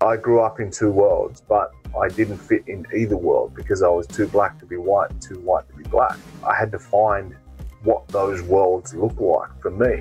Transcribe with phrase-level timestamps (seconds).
[0.00, 3.88] I grew up in two worlds, but I didn't fit in either world because I
[3.88, 6.16] was too black to be white and too white to be black.
[6.46, 7.34] I had to find
[7.82, 9.98] what those worlds look like for me.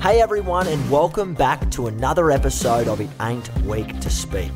[0.00, 4.50] Hey everyone, and welcome back to another episode of It Ain't Weak to Speak.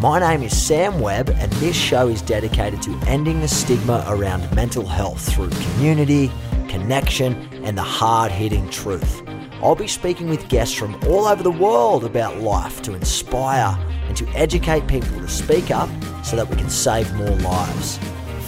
[0.00, 4.52] My name is Sam Webb, and this show is dedicated to ending the stigma around
[4.56, 6.32] mental health through community,
[6.66, 9.22] connection, and the hard hitting truth.
[9.62, 14.14] I'll be speaking with guests from all over the world about life to inspire and
[14.18, 15.88] to educate people to speak up
[16.22, 17.96] so that we can save more lives.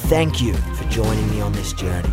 [0.08, 2.10] Thank you for joining me on this journey.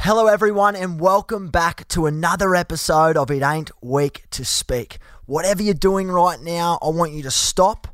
[0.00, 4.98] Hello, everyone, and welcome back to another episode of It Ain't Weak to Speak.
[5.24, 7.88] Whatever you're doing right now, I want you to stop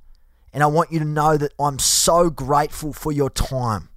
[0.55, 3.89] and I want you to know that I'm so grateful for your time,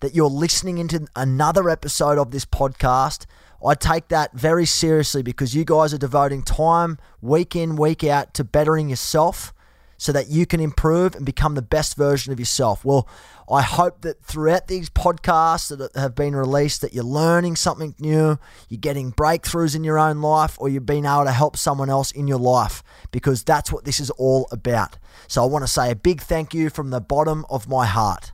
[0.00, 3.24] that you're listening into another episode of this podcast.
[3.64, 8.34] I take that very seriously because you guys are devoting time week in, week out
[8.34, 9.54] to bettering yourself
[9.96, 12.84] so that you can improve and become the best version of yourself.
[12.84, 13.08] Well,
[13.52, 18.38] I hope that throughout these podcasts that have been released that you're learning something new,
[18.70, 22.10] you're getting breakthroughs in your own life or you've been able to help someone else
[22.12, 24.96] in your life because that's what this is all about.
[25.28, 28.32] So I want to say a big thank you from the bottom of my heart.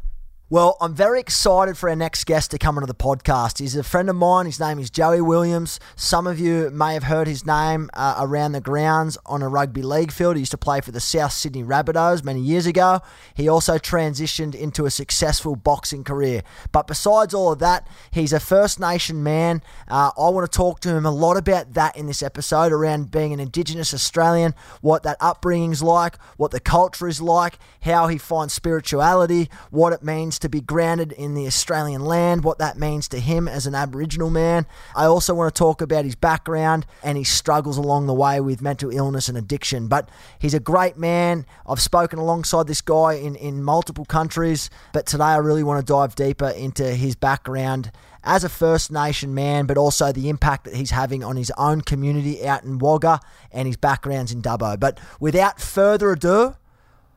[0.50, 3.58] Well, I'm very excited for our next guest to come onto the podcast.
[3.58, 4.46] He's a friend of mine.
[4.46, 5.78] His name is Joey Williams.
[5.94, 9.82] Some of you may have heard his name uh, around the grounds on a rugby
[9.82, 10.36] league field.
[10.36, 13.00] He used to play for the South Sydney Rabbitohs many years ago.
[13.34, 16.40] He also transitioned into a successful boxing career.
[16.72, 19.62] But besides all of that, he's a First Nation man.
[19.86, 23.10] Uh, I want to talk to him a lot about that in this episode around
[23.10, 28.16] being an Indigenous Australian, what that upbringing's like, what the culture is like, how he
[28.16, 33.08] finds spirituality, what it means to be grounded in the Australian land, what that means
[33.08, 34.66] to him as an Aboriginal man.
[34.94, 38.62] I also want to talk about his background and his struggles along the way with
[38.62, 39.88] mental illness and addiction.
[39.88, 41.46] But he's a great man.
[41.66, 45.92] I've spoken alongside this guy in, in multiple countries, but today I really want to
[45.92, 47.92] dive deeper into his background
[48.24, 51.80] as a First Nation man, but also the impact that he's having on his own
[51.80, 53.20] community out in Wagga
[53.52, 54.78] and his backgrounds in Dubbo.
[54.78, 56.56] But without further ado,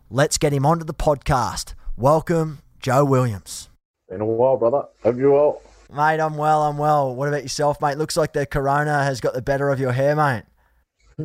[0.10, 1.74] let's get him onto the podcast.
[1.98, 3.70] Welcome, Joe Williams.
[4.10, 4.84] Been a while, brother.
[5.04, 5.62] Hope you well.
[5.94, 7.14] Mate, I'm well, I'm well.
[7.14, 7.98] What about yourself, mate?
[7.98, 10.44] Looks like the corona has got the better of your hair, mate.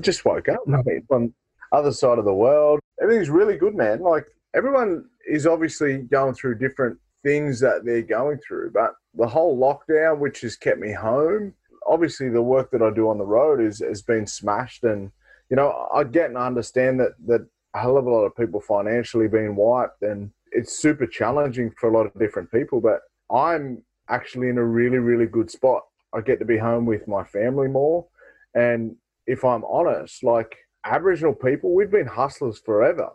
[0.01, 1.05] Just woke up, mate.
[1.11, 1.33] On
[1.73, 2.81] other side of the world.
[3.01, 4.01] Everything's really good, man.
[4.01, 9.59] Like everyone is obviously going through different things that they're going through, but the whole
[9.59, 11.53] lockdown, which has kept me home,
[11.87, 15.11] obviously the work that I do on the road is has been smashed and
[15.51, 18.61] you know, I get and understand that that a hell of a lot of people
[18.61, 23.01] financially being wiped and it's super challenging for a lot of different people, but
[23.31, 25.83] I'm actually in a really, really good spot.
[26.15, 28.07] I get to be home with my family more.
[28.55, 28.97] And
[29.27, 33.11] if I'm honest, like Aboriginal people, we've been hustlers forever.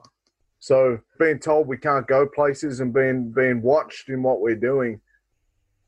[0.59, 5.01] So being told we can't go places and being being watched in what we're doing,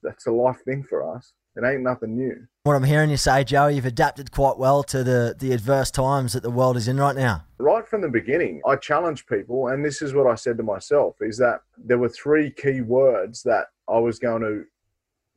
[0.02, 1.34] that's a life thing for us.
[1.56, 2.48] It ain't nothing new.
[2.66, 6.32] What I'm hearing you say, Joe, you've adapted quite well to the, the adverse times
[6.32, 7.44] that the world is in right now.
[7.58, 11.18] Right from the beginning, I challenged people, and this is what I said to myself:
[11.20, 14.64] is that there were three key words that I was going to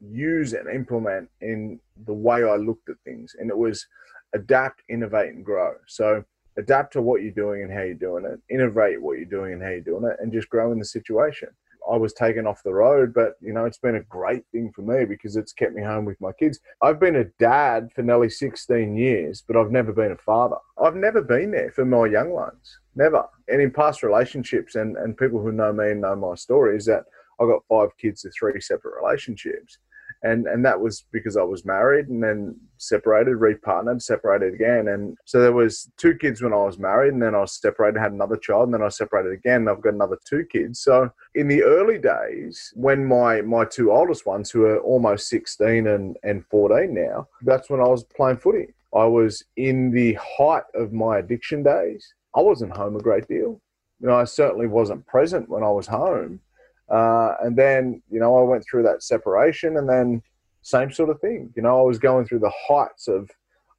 [0.00, 3.88] use and implement in the way I looked at things, and it was
[4.32, 5.72] adapt, innovate, and grow.
[5.88, 6.22] So
[6.56, 9.62] adapt to what you're doing and how you're doing it, innovate what you're doing and
[9.64, 11.48] how you're doing it, and just grow in the situation.
[11.90, 14.82] I was taken off the road, but you know, it's been a great thing for
[14.82, 16.60] me because it's kept me home with my kids.
[16.82, 20.56] I've been a dad for nearly 16 years, but I've never been a father.
[20.82, 23.24] I've never been there for my young ones, never.
[23.48, 26.86] And in past relationships, and, and people who know me and know my story, is
[26.86, 27.04] that
[27.40, 29.78] I've got five kids to three separate relationships
[30.26, 35.16] and and that was because I was married and then separated, repartnered, separated again, and
[35.24, 38.12] so there was two kids when I was married, and then I was separated, had
[38.12, 39.62] another child, and then I separated again.
[39.62, 40.80] And I've got another two kids.
[40.80, 45.86] So in the early days, when my my two oldest ones, who are almost sixteen
[45.86, 48.74] and and fourteen now, that's when I was playing footy.
[48.94, 52.14] I was in the height of my addiction days.
[52.34, 53.60] I wasn't home a great deal.
[54.00, 56.40] You know, I certainly wasn't present when I was home.
[56.88, 60.22] Uh, and then, you know, I went through that separation and then
[60.62, 61.52] same sort of thing.
[61.56, 63.30] You know, I was going through the heights of,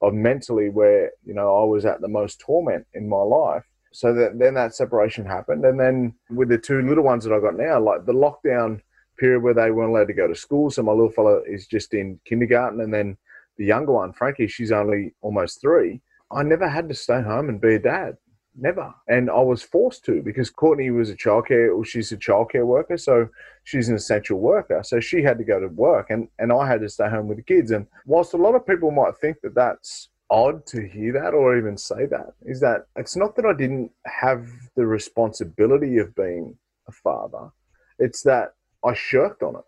[0.02, 3.64] of mentally where, you know, I was at the most torment in my life.
[3.92, 5.64] So that, then that separation happened.
[5.64, 8.80] And then with the two little ones that I got now, like the lockdown
[9.18, 10.70] period where they weren't allowed to go to school.
[10.70, 12.80] So my little fella is just in kindergarten.
[12.80, 13.16] And then
[13.56, 16.00] the younger one, Frankie, she's only almost three.
[16.30, 18.18] I never had to stay home and be a dad
[18.60, 18.94] never.
[19.06, 23.28] And I was forced to because Courtney was a childcare, she's a childcare worker, so
[23.64, 24.82] she's an essential worker.
[24.82, 27.38] So she had to go to work, and and I had to stay home with
[27.38, 27.70] the kids.
[27.70, 31.56] And whilst a lot of people might think that that's odd to hear that or
[31.56, 36.56] even say that, is that it's not that I didn't have the responsibility of being
[36.86, 37.50] a father.
[37.98, 38.54] It's that
[38.84, 39.64] I shirked on it.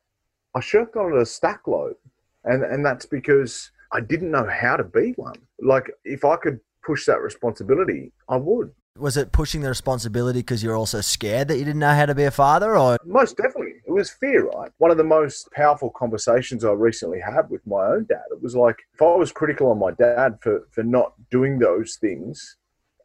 [0.55, 1.97] I shirked on it a stack load,
[2.45, 5.41] and and that's because I didn't know how to be one.
[5.61, 8.73] Like if I could push that responsibility, I would.
[8.99, 12.15] Was it pushing the responsibility because you're also scared that you didn't know how to
[12.15, 14.71] be a father, or most definitely it was fear, right?
[14.79, 18.25] One of the most powerful conversations I recently had with my own dad.
[18.31, 21.97] It was like if I was critical on my dad for for not doing those
[21.97, 22.57] things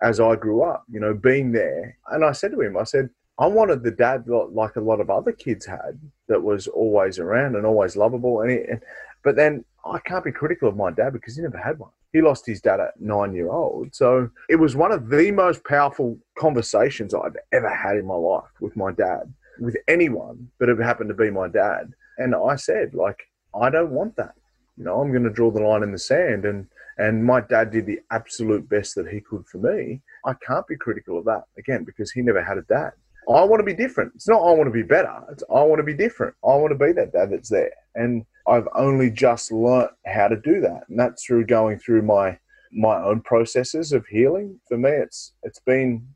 [0.01, 3.09] as I grew up, you know, being there, and I said to him, I said,
[3.37, 7.55] I wanted the dad like a lot of other kids had that was always around
[7.55, 8.81] and always lovable, and, he, and
[9.23, 12.21] but then I can't be critical of my dad because he never had one he
[12.21, 13.93] lost his dad at nine year old.
[13.93, 18.49] So it was one of the most powerful conversations I've ever had in my life
[18.61, 21.91] with my dad, with anyone, but it happened to be my dad.
[22.17, 23.19] And I said, like,
[23.53, 24.33] I don't want that.
[24.77, 26.45] You know, I'm going to draw the line in the sand.
[26.45, 26.67] And,
[26.97, 30.01] and my dad did the absolute best that he could for me.
[30.25, 32.91] I can't be critical of that again because he never had a dad.
[33.27, 34.13] I want to be different.
[34.15, 35.21] It's not I want to be better.
[35.31, 36.33] It's I want to be different.
[36.45, 37.73] I want to be that dad that's there.
[37.95, 40.83] And I've only just learnt how to do that.
[40.89, 42.39] And that's through going through my
[42.71, 44.59] my own processes of healing.
[44.67, 46.07] For me it's it's been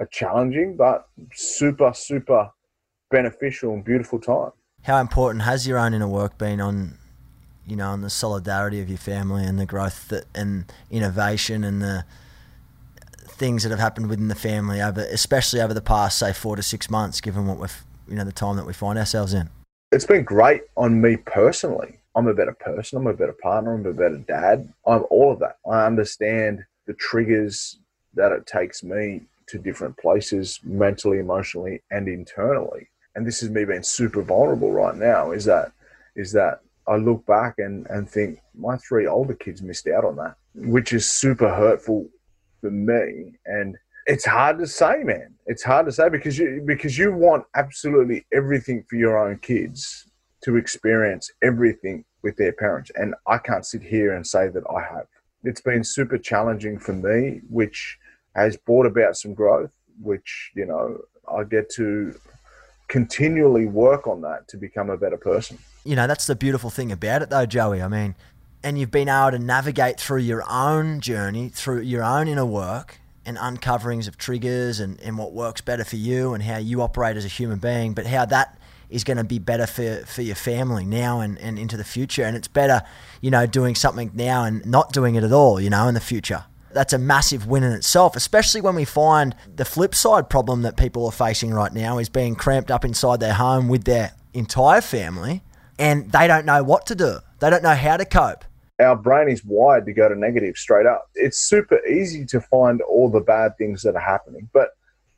[0.00, 2.50] a challenging but super, super
[3.10, 4.50] beneficial and beautiful time.
[4.82, 6.98] How important has your own inner work been on
[7.66, 11.80] you know, on the solidarity of your family and the growth that, and innovation and
[11.80, 12.04] the
[13.28, 16.62] things that have happened within the family over, especially over the past, say, four to
[16.62, 19.48] six months, given what we've, you know, the time that we find ourselves in?
[19.92, 21.98] It's been great on me personally.
[22.16, 22.96] I'm a better person.
[22.96, 23.74] I'm a better partner.
[23.74, 24.72] I'm a better dad.
[24.86, 25.58] I'm all of that.
[25.70, 27.78] I understand the triggers
[28.14, 32.88] that it takes me to different places mentally, emotionally, and internally.
[33.14, 35.32] And this is me being super vulnerable right now.
[35.32, 35.72] Is that
[36.16, 40.16] is that I look back and, and think my three older kids missed out on
[40.16, 42.08] that, which is super hurtful
[42.62, 43.32] for me.
[43.44, 43.76] And
[44.06, 45.34] it's hard to say, man.
[45.46, 50.06] It's hard to say because you because you want absolutely everything for your own kids
[50.42, 52.90] to experience everything with their parents.
[52.94, 55.06] And I can't sit here and say that I have.
[55.44, 57.98] It's been super challenging for me, which
[58.34, 60.98] has brought about some growth, which, you know,
[61.32, 62.14] I get to
[62.88, 65.58] continually work on that to become a better person.
[65.84, 67.82] You know, that's the beautiful thing about it though, Joey.
[67.82, 68.14] I mean,
[68.62, 73.00] and you've been able to navigate through your own journey, through your own inner work
[73.24, 77.16] and uncoverings of triggers and, and what works better for you and how you operate
[77.16, 78.58] as a human being, but how that
[78.90, 82.24] is going to be better for, for your family now and, and into the future.
[82.24, 82.82] And it's better,
[83.20, 86.00] you know, doing something now and not doing it at all, you know, in the
[86.00, 86.44] future.
[86.72, 90.76] That's a massive win in itself, especially when we find the flip side problem that
[90.76, 94.80] people are facing right now is being cramped up inside their home with their entire
[94.80, 95.42] family
[95.78, 97.18] and they don't know what to do.
[97.40, 98.44] They don't know how to cope
[98.82, 101.06] our brain is wired to go to negative straight up.
[101.14, 104.48] It's super easy to find all the bad things that are happening.
[104.52, 104.70] But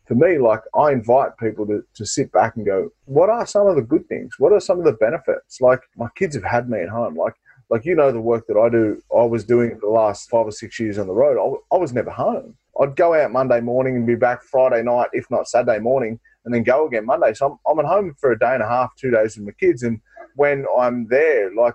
[0.06, 3.66] for me, like I invite people to, to sit back and go, what are some
[3.66, 4.34] of the good things?
[4.38, 5.60] What are some of the benefits?
[5.60, 7.16] Like my kids have had me at home.
[7.16, 7.34] Like,
[7.70, 10.46] like you know, the work that I do, I was doing for the last five
[10.46, 11.38] or six years on the road.
[11.38, 12.56] I, I was never home.
[12.80, 16.52] I'd go out Monday morning and be back Friday night, if not Saturday morning, and
[16.52, 17.32] then go again Monday.
[17.32, 19.52] So I'm, I'm at home for a day and a half, two days with my
[19.52, 19.82] kids.
[19.84, 20.00] And
[20.34, 21.74] when I'm there, like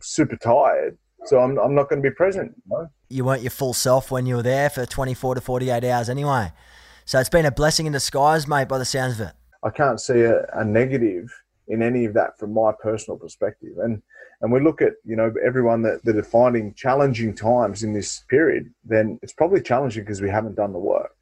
[0.00, 2.54] super tired, so I'm, I'm not going to be present.
[2.70, 6.08] You, you weren't your full self when you were there for 24 to 48 hours
[6.08, 6.52] anyway.
[7.04, 9.34] So it's been a blessing in disguise, mate, by the sounds of it.
[9.62, 11.32] I can't see a, a negative
[11.68, 13.78] in any of that from my personal perspective.
[13.78, 14.02] And
[14.40, 18.24] and we look at you know everyone that, that are finding challenging times in this
[18.28, 21.14] period, then it's probably challenging because we haven't done the work.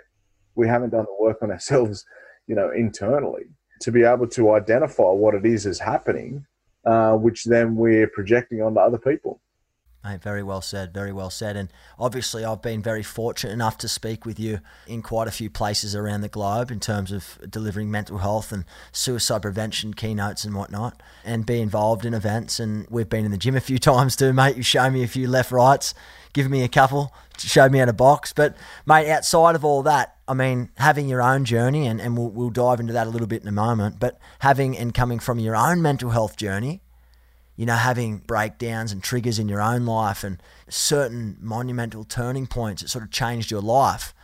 [0.54, 2.04] We haven't done the work on ourselves,
[2.46, 3.44] you know, internally
[3.80, 6.46] to be able to identify what it is is happening,
[6.84, 9.40] uh, which then we're projecting onto other people.
[10.02, 11.56] Mate, very well said, very well said.
[11.56, 15.50] And obviously, I've been very fortunate enough to speak with you in quite a few
[15.50, 20.54] places around the globe in terms of delivering mental health and suicide prevention keynotes and
[20.54, 22.58] whatnot, and be involved in events.
[22.58, 24.56] And we've been in the gym a few times too, mate.
[24.56, 25.92] You've shown me a few left rights,
[26.32, 28.32] given me a couple, showed me how to box.
[28.32, 32.30] But, mate, outside of all that, I mean, having your own journey, and, and we'll,
[32.30, 35.38] we'll dive into that a little bit in a moment, but having and coming from
[35.38, 36.80] your own mental health journey,
[37.60, 42.80] you know, having breakdowns and triggers in your own life and certain monumental turning points
[42.80, 44.14] that sort of changed your life.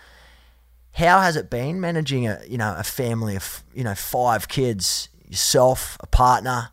[0.93, 5.11] How has it been managing a, you know, a family of, you know, five kids,
[5.28, 6.71] yourself, a partner,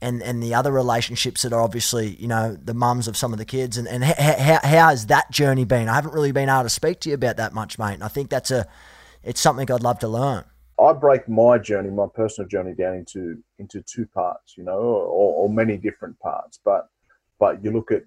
[0.00, 3.38] and, and the other relationships that are obviously, you know, the mums of some of
[3.38, 3.76] the kids.
[3.76, 5.86] And, and how, how has that journey been?
[5.90, 7.92] I haven't really been able to speak to you about that much, mate.
[7.92, 8.66] And I think that's a,
[9.22, 10.44] it's something I'd love to learn.
[10.80, 15.34] I break my journey, my personal journey, down into into two parts, you know, or,
[15.44, 16.58] or many different parts.
[16.64, 16.88] But
[17.38, 18.04] but you look at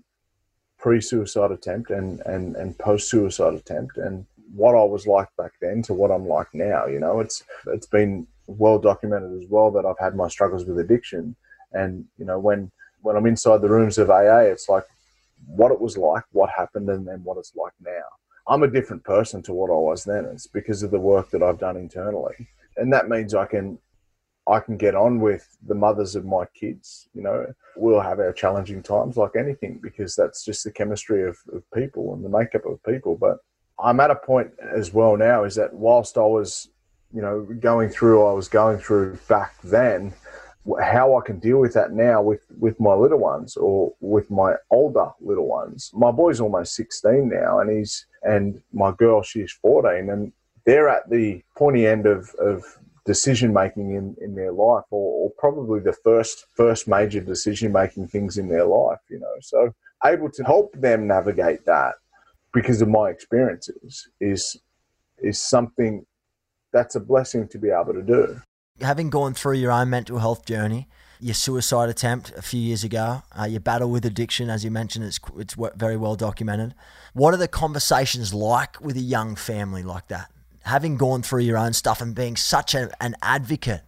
[0.79, 5.93] pre-suicide attempt and and and post-suicide attempt, and what I was like back then to
[5.93, 6.87] what I'm like now.
[6.87, 10.79] You know, it's it's been well documented as well that I've had my struggles with
[10.79, 11.35] addiction,
[11.73, 14.85] and you know when when I'm inside the rooms of AA, it's like
[15.45, 18.03] what it was like, what happened, and then what it's like now.
[18.47, 20.25] I'm a different person to what I was then.
[20.25, 23.77] It's because of the work that I've done internally, and that means I can
[24.47, 27.07] I can get on with the mothers of my kids.
[27.13, 31.37] You know, we'll have our challenging times like anything because that's just the chemistry of,
[31.53, 33.15] of people and the makeup of people.
[33.15, 33.37] But
[33.79, 36.69] I'm at a point as well now is that whilst I was,
[37.13, 40.13] you know, going through, I was going through back then,
[40.81, 44.55] how I can deal with that now with, with my little ones or with my
[44.71, 45.91] older little ones.
[45.93, 50.31] My boy's almost 16 now and he's, and my girl, she's 14 and
[50.65, 52.63] they're at the pointy end of, of
[53.05, 58.07] decision making in, in their life or, or probably the first, first major decision making
[58.07, 59.73] things in their life, you know, so
[60.05, 61.95] able to help them navigate that
[62.53, 64.57] because of my experiences is
[65.19, 66.05] is something
[66.71, 68.41] that's a blessing to be able to do.
[68.81, 70.89] Having gone through your own mental health journey,
[71.19, 75.05] your suicide attempt a few years ago, uh, your battle with addiction, as you mentioned,
[75.05, 76.73] it's it's very well documented.
[77.13, 80.31] What are the conversations like with a young family like that?
[80.63, 83.83] Having gone through your own stuff and being such a, an advocate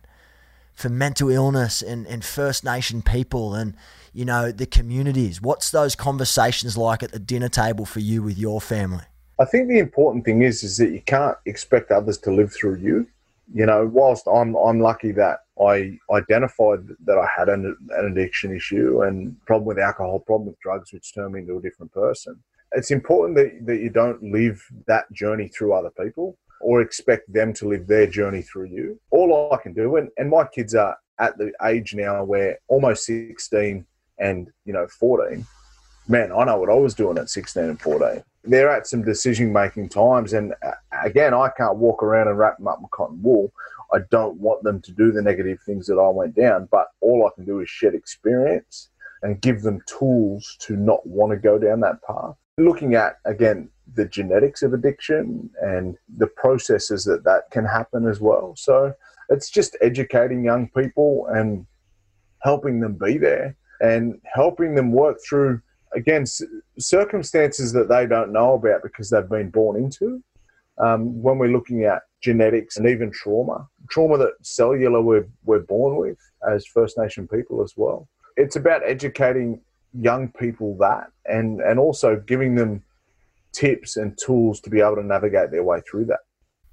[0.73, 3.75] for mental illness and, and First Nation people and
[4.15, 5.41] you know, the communities?
[5.41, 9.03] What's those conversations like at the dinner table for you with your family?
[9.37, 12.77] I think the important thing is is that you can't expect others to live through
[12.77, 13.07] you.
[13.53, 18.55] You know, whilst I'm I'm lucky that I identified that I had an, an addiction
[18.55, 22.41] issue and problem with alcohol, problem with drugs, which turned me into a different person.
[22.71, 27.53] It's important that, that you don't live that journey through other people or expect them
[27.53, 28.99] to live their journey through you.
[29.11, 33.05] All I can do, and, and my kids are at the age now where almost
[33.05, 33.85] 16,
[34.17, 35.45] and you know 14
[36.07, 39.51] man i know what i was doing at 16 and 14 they're at some decision
[39.51, 40.71] making times and uh,
[41.03, 43.51] again i can't walk around and wrap them up in cotton wool.
[43.93, 47.27] I don't want them to do the negative things that i went down but all
[47.27, 48.89] i can do is shed experience
[49.25, 52.35] and give them tools to not want to go down that path.
[52.57, 58.19] Looking at again the genetics of addiction and the processes that that can happen as
[58.19, 58.93] well so
[59.29, 61.65] it's just educating young people and
[62.41, 65.61] helping them be there and helping them work through
[65.93, 66.25] again
[66.77, 70.21] circumstances that they don't know about because they've been born into.
[70.77, 75.95] Um, when we're looking at genetics and even trauma, trauma that cellular we're, we're born
[75.95, 76.17] with
[76.49, 78.09] as First Nation people as well.
[78.35, 79.61] It's about educating
[79.93, 82.83] young people that and, and also giving them
[83.55, 86.19] tips and tools to be able to navigate their way through that.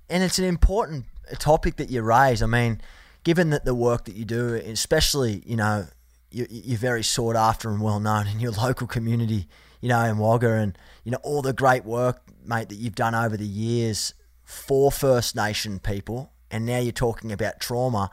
[0.08, 1.06] And it's an important
[1.38, 2.42] topic that you raise.
[2.42, 2.80] I mean,
[3.24, 5.86] given that the work that you do, especially, you know,
[6.30, 9.46] you're very sought after and well known in your local community,
[9.80, 13.14] you know, in Wagga, and you know all the great work, mate, that you've done
[13.14, 18.10] over the years for First Nation people, and now you're talking about trauma.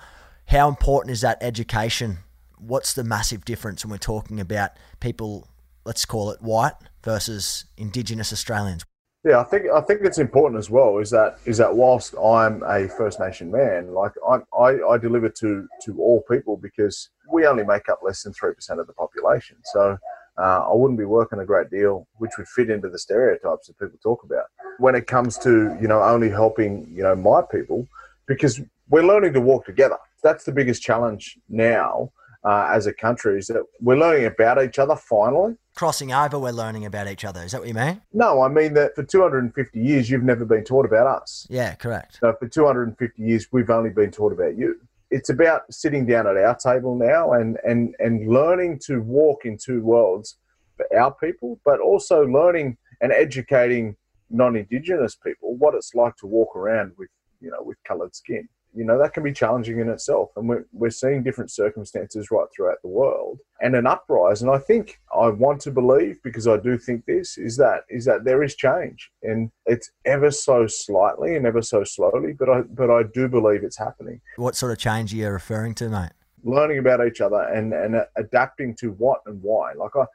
[0.48, 2.20] How important is that education?
[2.58, 5.48] What's the massive difference when we're talking about people,
[5.86, 6.74] let's call it white
[7.04, 8.86] versus Indigenous Australians?
[9.26, 10.98] Yeah, I think I think it's important as well.
[10.98, 15.28] Is that is that whilst I'm a First Nation man, like I I, I deliver
[15.28, 18.94] to to all people because we only make up less than three percent of the
[18.94, 19.58] population.
[19.66, 19.98] So
[20.38, 23.78] uh, I wouldn't be working a great deal, which would fit into the stereotypes that
[23.78, 24.46] people talk about
[24.78, 27.90] when it comes to you know only helping you know my people
[28.26, 29.98] because we're learning to walk together.
[30.24, 32.12] That's the biggest challenge now
[32.44, 35.56] uh, as a country is that we're learning about each other finally.
[35.76, 37.44] Crossing over, we're learning about each other.
[37.44, 38.02] Is that what you mean?
[38.14, 41.48] No, I mean that for 250 years, you've never been taught about us.
[41.50, 42.20] Yeah, correct.
[42.22, 44.80] So for 250 years, we've only been taught about you.
[45.12, 49.58] It's about sitting down at our table now and, and, and learning to walk in
[49.58, 50.38] two worlds
[50.78, 53.96] for our people, but also learning and educating
[54.30, 57.10] non-Indigenous people what it's like to walk around with,
[57.42, 60.30] you know, with coloured skin you know that can be challenging in itself.
[60.36, 64.42] And we're, we're seeing different circumstances right throughout the world and an uprise.
[64.42, 68.06] And i think i want to believe because i do think this is that is
[68.06, 69.12] that there is change.
[69.24, 73.64] And it's ever so slightly and ever so slowly but i but i do believe
[73.64, 74.22] it's happening.
[74.36, 76.12] What sort of change are you referring to mate?
[76.44, 79.74] Learning about each other and and adapting to what and why.
[79.74, 80.06] Like i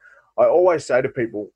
[0.42, 1.50] i always say to people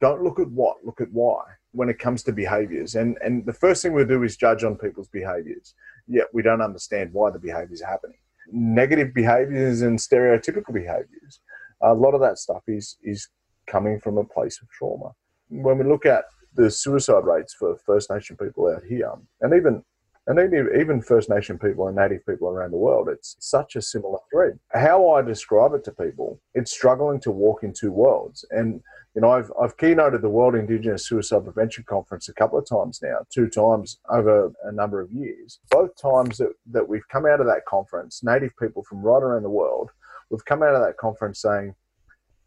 [0.00, 1.42] don't look at what look at why
[1.74, 2.94] when it comes to behaviors.
[2.94, 5.74] And, and the first thing we'll do is judge on people's behaviors.
[6.06, 8.18] Yet we don't understand why the behaviors are happening.
[8.52, 11.40] Negative behaviors and stereotypical behaviors.
[11.82, 13.28] A lot of that stuff is, is
[13.66, 15.12] coming from a place of trauma.
[15.48, 19.82] When we look at the suicide rates for First Nation people out here, and even
[20.26, 24.18] and even First Nation people and Native people around the world, it's such a similar
[24.32, 24.58] thread.
[24.72, 28.44] How I describe it to people, it's struggling to walk in two worlds.
[28.50, 28.80] And
[29.14, 33.00] you know, I've, I've keynoted the World Indigenous Suicide Prevention Conference a couple of times
[33.00, 35.60] now, two times over a number of years.
[35.70, 39.44] Both times that, that we've come out of that conference, Native people from right around
[39.44, 39.90] the world,
[40.30, 41.76] we've come out of that conference saying,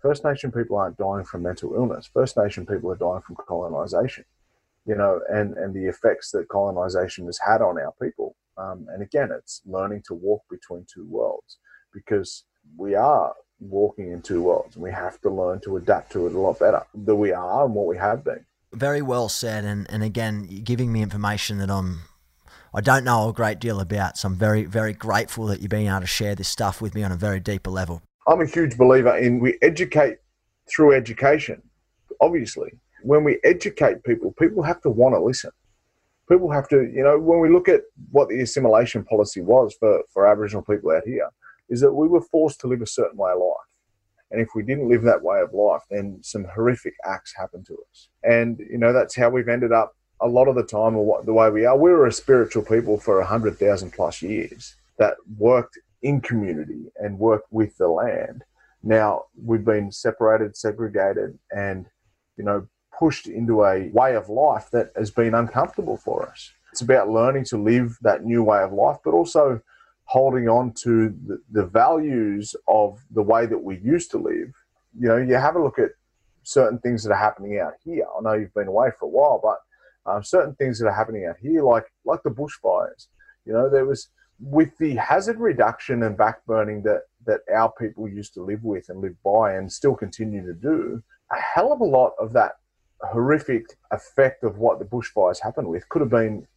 [0.01, 2.10] First Nation people aren't dying from mental illness.
[2.13, 4.25] First Nation people are dying from colonization,
[4.88, 8.36] you know, and, and the effects that colonization has had on our people.
[8.58, 11.58] Um, and again, it's learning to walk between two worlds
[11.94, 12.46] because
[12.77, 16.34] we are walking in two worlds, and we have to learn to adapt to it
[16.34, 18.46] a lot better than we are and what we have been.
[18.74, 22.01] Very well said, and and again, giving me information that I'm.
[22.74, 25.88] I don't know a great deal about, so I'm very, very grateful that you've been
[25.88, 28.03] able to share this stuff with me on a very deeper level.
[28.27, 30.17] I'm a huge believer in we educate
[30.70, 31.63] through education.
[32.20, 32.72] Obviously,
[33.08, 35.52] when we educate people, people have to want to listen.
[36.28, 40.04] People have to, you know, when we look at what the assimilation policy was for,
[40.14, 41.30] for Aboriginal people out here,
[41.70, 43.72] is that we were forced to live a certain way of life.
[44.30, 47.78] And if we didn't live that way of life, then some horrific acts happened to
[47.90, 48.10] us.
[48.24, 51.26] And, you know, that's how we've ended up a lot of the time, or what,
[51.26, 51.78] the way we are.
[51.78, 57.48] We were a spiritual people for 100,000 plus years that worked in community and worked
[57.52, 58.44] with the land.
[58.84, 61.86] Now we've been separated, segregated, and,
[62.36, 66.51] you know, pushed into a way of life that has been uncomfortable for us.
[66.72, 69.62] It's about learning to live that new way of life, but also
[70.06, 74.54] holding on to the, the values of the way that we used to live,
[75.00, 75.91] you know, you have a look at
[76.43, 78.06] certain things that are happening out here.
[78.17, 79.60] I know you've been away for a while, but
[80.10, 83.08] um, certain things that are happening out here, like like the bushfires.
[83.45, 84.08] You know, there was
[84.39, 89.02] with the hazard reduction and backburning that that our people used to live with and
[89.02, 91.04] live by, and still continue to do.
[91.34, 92.54] A hell of a lot of that
[93.03, 96.47] horrific effect of what the bushfires happened with could have been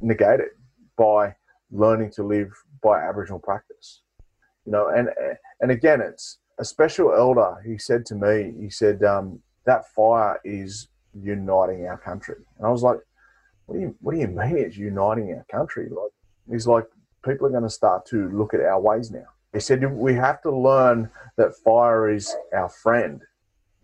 [0.00, 0.48] negated
[0.96, 1.34] by
[1.70, 2.50] learning to live
[2.82, 4.02] by Aboriginal practice.
[4.64, 5.08] You know, and
[5.60, 7.56] and again, it's a special elder.
[7.64, 12.70] He said to me, he said, um, "That fire is uniting our country." And I
[12.70, 13.00] was like,
[13.66, 16.12] "What do you What do you mean it's uniting our country?" Like,
[16.48, 16.86] he's like,
[17.24, 20.40] "People are going to start to look at our ways now." He said, "We have
[20.42, 23.22] to learn that fire is our friend,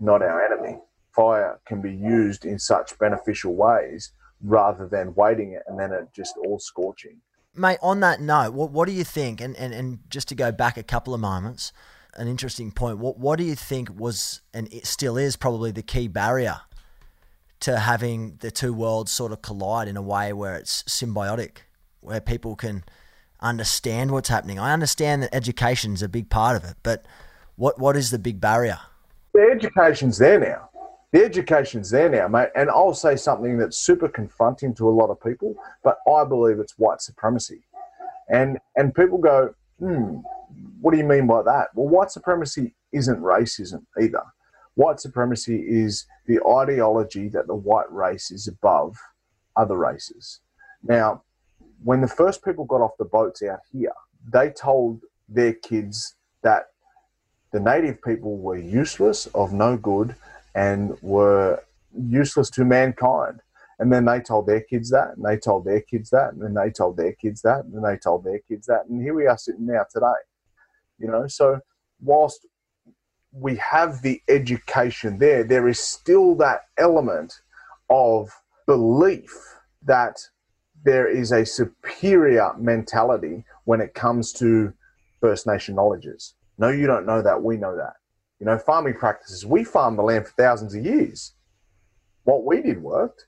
[0.00, 0.80] not our enemy.
[1.18, 6.06] Fire can be used in such beneficial ways." rather than waiting it and then it
[6.14, 7.20] just all scorching
[7.58, 9.40] mate, on that note, what, what do you think?
[9.40, 11.72] And, and, and just to go back a couple of moments,
[12.14, 12.98] an interesting point.
[12.98, 16.60] What, what do you think was, and it still is probably the key barrier
[17.60, 21.58] to having the two worlds sort of collide in a way where it's symbiotic,
[22.00, 22.84] where people can
[23.40, 24.58] understand what's happening?
[24.58, 27.04] I understand that education's a big part of it, but
[27.56, 28.78] what, what is the big barrier?
[29.34, 30.67] The education's there now
[31.12, 32.50] the education's there now, mate.
[32.54, 36.58] And I'll say something that's super confronting to a lot of people, but I believe
[36.58, 37.62] it's white supremacy.
[38.28, 40.18] And and people go, hmm,
[40.80, 41.68] what do you mean by that?
[41.74, 44.22] Well, white supremacy isn't racism either.
[44.74, 48.96] White supremacy is the ideology that the white race is above
[49.56, 50.40] other races.
[50.82, 51.22] Now,
[51.82, 53.92] when the first people got off the boats out here,
[54.32, 56.66] they told their kids that
[57.52, 60.14] the native people were useless, of no good,
[60.54, 63.40] and were useless to mankind.
[63.78, 66.54] And then they told their kids that, and they told their kids that, and then
[66.54, 68.86] they told their kids that, and then they told their kids that.
[68.88, 70.06] And here we are sitting now today.
[70.98, 71.60] You know, so
[72.00, 72.46] whilst
[73.30, 77.40] we have the education there, there is still that element
[77.88, 78.30] of
[78.66, 79.30] belief
[79.82, 80.16] that
[80.84, 84.72] there is a superior mentality when it comes to
[85.20, 86.34] First Nation knowledges.
[86.58, 87.42] No, you don't know that.
[87.42, 87.94] We know that.
[88.40, 91.34] You know, farming practices, we farmed the land for thousands of years.
[92.24, 93.26] What we did worked.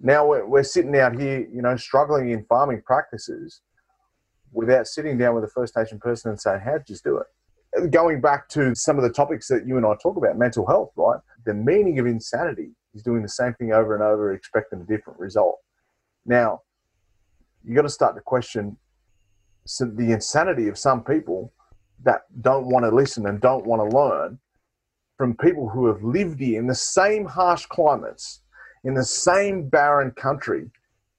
[0.00, 3.62] Now we're, we're sitting out here, you know, struggling in farming practices
[4.52, 7.18] without sitting down with a First Nation person and saying, how did you just do
[7.18, 7.90] it?
[7.90, 10.92] Going back to some of the topics that you and I talk about, mental health,
[10.96, 11.20] right?
[11.44, 15.18] The meaning of insanity is doing the same thing over and over, expecting a different
[15.18, 15.58] result.
[16.24, 16.62] Now,
[17.62, 18.76] you got to start to question
[19.78, 21.52] the insanity of some people
[22.04, 24.38] that don't want to listen and don't want to learn
[25.16, 28.42] from people who have lived here in the same harsh climates,
[28.84, 30.70] in the same barren country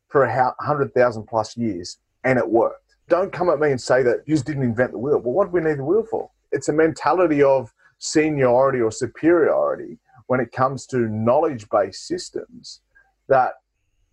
[0.07, 2.95] for a 100,000 plus years, and it worked.
[3.09, 5.19] Don't come at me and say that you didn't invent the wheel.
[5.19, 6.29] Well, what do we need the wheel for?
[6.51, 12.81] It's a mentality of seniority or superiority when it comes to knowledge based systems
[13.27, 13.53] that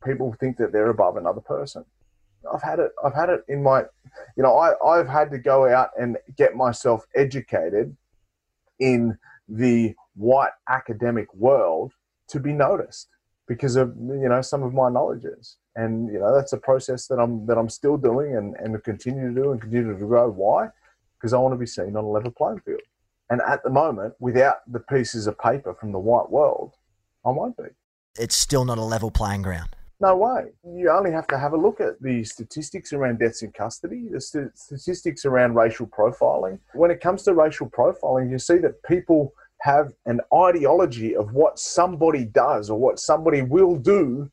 [0.05, 1.85] people think that they're above another person.
[2.53, 2.93] I've had it.
[3.05, 3.81] I've had it in my,
[4.37, 7.97] you know, I, I've had to go out and get myself educated
[8.79, 11.93] in the white academic world
[12.29, 13.09] to be noticed
[13.47, 17.17] because of you know some of my knowledges and you know that's a process that
[17.17, 20.31] i'm that i'm still doing and and continue to do and continue to grow.
[20.31, 20.69] Why?
[21.19, 22.81] Because i want to be seen on a level playing field.
[23.31, 26.75] And at the moment without the pieces of paper from the white world
[27.27, 27.65] i won't be.
[28.19, 30.53] It's still not a level playing ground no way.
[30.65, 34.21] You only have to have a look at the statistics around deaths in custody, the
[34.21, 36.59] st- statistics around racial profiling.
[36.75, 41.59] When it comes to racial profiling, you see that people have an ideology of what
[41.59, 44.31] somebody does or what somebody will do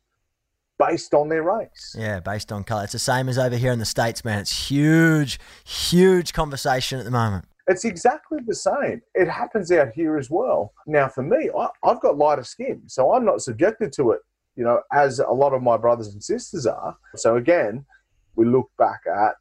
[0.78, 1.96] based on their race.
[1.98, 2.84] Yeah, based on colour.
[2.84, 4.40] It's the same as over here in the States, man.
[4.40, 7.46] It's huge, huge conversation at the moment.
[7.68, 9.00] It's exactly the same.
[9.14, 10.72] It happens out here as well.
[10.86, 14.20] Now, for me, I, have got lighter skin, so I'm not subjected to it,
[14.56, 16.96] you know, as a lot of my brothers and sisters are.
[17.16, 17.84] So again,
[18.36, 19.34] we look back at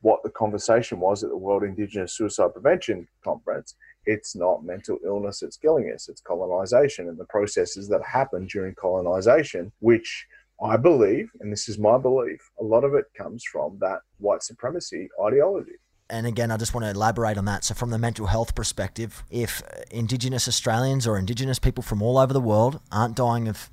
[0.00, 3.74] what the conversation was at the World Indigenous Suicide Prevention Conference
[4.06, 8.74] it's not mental illness that's killing us, it's colonization and the processes that happen during
[8.74, 10.26] colonization, which
[10.62, 14.42] I believe, and this is my belief, a lot of it comes from that white
[14.42, 15.72] supremacy ideology.
[16.10, 17.64] And again, I just want to elaborate on that.
[17.64, 22.34] So, from the mental health perspective, if Indigenous Australians or Indigenous people from all over
[22.34, 23.70] the world aren't dying of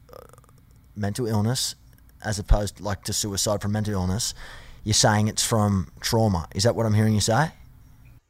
[0.96, 1.76] mental illness,
[2.24, 4.34] as opposed like to suicide from mental illness,
[4.84, 6.48] you're saying it's from trauma.
[6.56, 7.52] Is that what I'm hearing you say?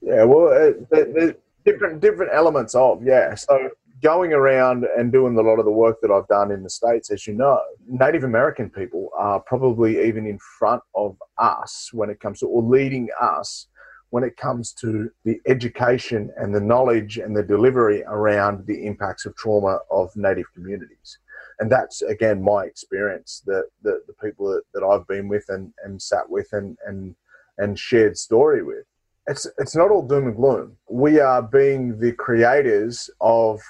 [0.01, 3.35] Yeah, well, uh, it, it, different different elements of yeah.
[3.35, 3.69] So
[4.01, 7.11] going around and doing a lot of the work that I've done in the states,
[7.11, 12.19] as you know, Native American people are probably even in front of us when it
[12.19, 13.67] comes to or leading us
[14.11, 19.25] when it comes to the education and the knowledge and the delivery around the impacts
[19.25, 21.19] of trauma of Native communities.
[21.59, 23.43] And that's again my experience.
[23.45, 27.15] That the, the people that, that I've been with and, and sat with and, and
[27.57, 28.85] and shared story with
[29.29, 30.75] it's it's not all doom and gloom.
[30.89, 33.61] We are being the creators of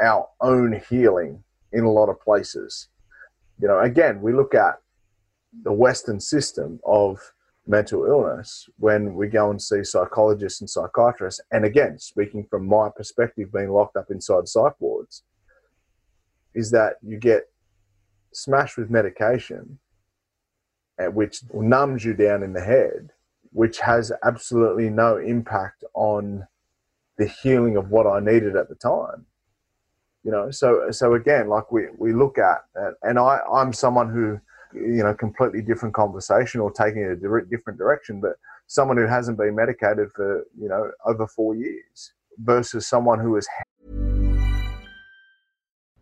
[0.00, 2.88] our own healing in a lot of places.
[3.60, 4.76] You know, again, we look at
[5.64, 7.18] the Western system of
[7.66, 11.40] mental illness when we go and see psychologists and psychiatrists.
[11.50, 15.24] And again, speaking from my perspective, being locked up inside psych wards,
[16.54, 17.44] is that you get
[18.32, 19.78] smashed with medication,
[20.98, 23.10] eh, which numbs you down in the head
[23.52, 26.46] which has absolutely no impact on
[27.18, 29.26] the healing of what I needed at the time.
[30.24, 32.64] You know, so so again, like we we look at,
[33.02, 34.38] and I I'm someone who,
[34.74, 38.32] you know, completely different conversation or taking a different direction, but
[38.66, 43.48] someone who hasn't been medicated for you know over four years versus someone who is.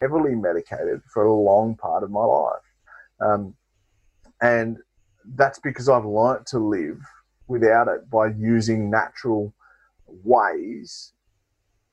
[0.00, 2.62] Heavily medicated for a long part of my life.
[3.20, 3.54] Um,
[4.40, 4.78] and
[5.34, 7.00] that's because I've learnt to live
[7.46, 9.52] without it by using natural
[10.24, 11.12] ways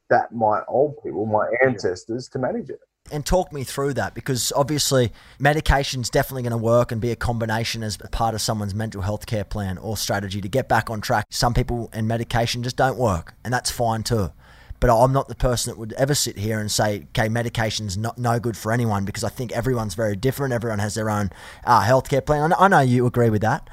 [0.10, 2.80] that my old people, my ancestors, to manage it.
[3.12, 7.16] and talk me through that because obviously medication's definitely going to work and be a
[7.16, 11.00] combination as part of someone's mental health care plan or strategy to get back on
[11.00, 11.26] track.
[11.30, 14.32] Some people and medication just don't work, and that's fine too.
[14.80, 18.18] But I'm not the person that would ever sit here and say, okay, medication's not
[18.18, 20.54] no good for anyone because I think everyone's very different.
[20.54, 21.32] Everyone has their own
[21.66, 22.54] uh, healthcare plan.
[22.58, 23.70] I know, you agree with that.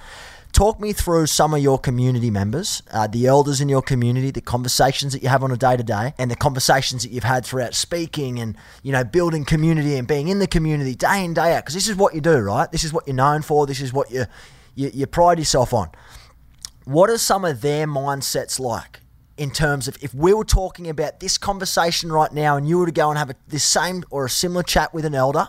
[0.53, 4.41] Talk me through some of your community members, uh, the elders in your community, the
[4.41, 7.45] conversations that you have on a day to day, and the conversations that you've had
[7.45, 11.57] throughout speaking and you know building community and being in the community day in day
[11.57, 11.65] out.
[11.65, 12.71] Because this is what you do, right?
[12.71, 13.67] This is what you're known for.
[13.67, 14.27] This is what you
[14.77, 15.91] you, you pride yourself on.
[16.85, 19.01] What are some of their mindsets like
[19.37, 22.87] in terms of if we were talking about this conversation right now, and you were
[22.87, 25.49] to go and have a, this same or a similar chat with an elder?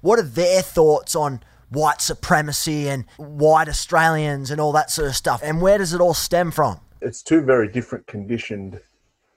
[0.00, 5.16] What are their thoughts on white supremacy and white Australians and all that sort of
[5.16, 5.40] stuff?
[5.42, 6.80] And where does it all stem from?
[7.00, 8.80] It's two very different conditioned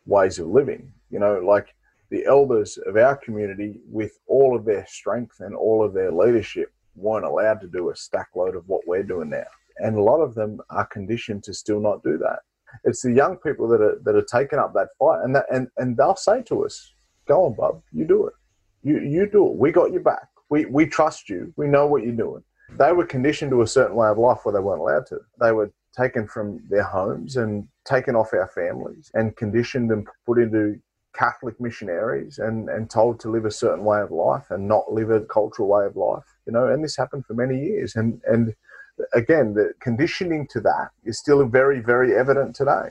[0.05, 0.91] ways of living.
[1.09, 1.75] You know, like
[2.09, 6.71] the elders of our community, with all of their strength and all of their leadership,
[6.95, 9.45] weren't allowed to do a stack load of what we're doing now.
[9.77, 12.39] And a lot of them are conditioned to still not do that.
[12.83, 15.67] It's the young people that are that are taking up that fight, and that and
[15.77, 16.93] and they'll say to us,
[17.27, 18.33] "Go on, bub, you do it.
[18.83, 19.55] You you do it.
[19.55, 20.27] We got your back.
[20.49, 21.53] We we trust you.
[21.57, 22.43] We know what you're doing."
[22.77, 25.19] They were conditioned to a certain way of life where they weren't allowed to.
[25.39, 30.37] They were taken from their homes and taken off our families and conditioned and put
[30.37, 30.79] into
[31.13, 35.09] Catholic missionaries and, and told to live a certain way of life and not live
[35.09, 36.23] a cultural way of life.
[36.45, 37.95] You know, and this happened for many years.
[37.95, 38.55] And and
[39.13, 42.89] again, the conditioning to that is still very, very evident today.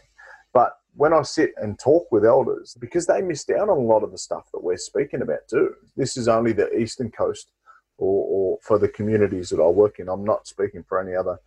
[0.53, 4.03] But when I sit and talk with elders, because they missed out on a lot
[4.03, 5.75] of the stuff that we're speaking about too.
[5.97, 7.51] This is only the eastern coast
[7.99, 10.09] or, or for the communities that I work in.
[10.09, 11.39] I'm not speaking for any other